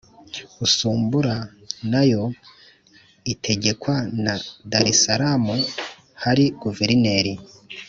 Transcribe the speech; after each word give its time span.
Usumbura 0.65 1.35
nayo 1.91 2.23
igategekwa 3.31 3.95
na 4.23 4.33
Darisalamu 4.71 5.55
hari 6.23 6.45
Guverineri. 6.61 7.33